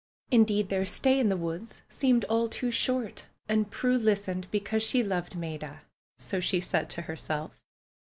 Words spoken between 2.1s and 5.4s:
all too short. And Prue listened because she loved